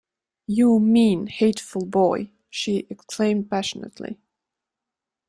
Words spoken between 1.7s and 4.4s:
boy!” she exclaimed passionately.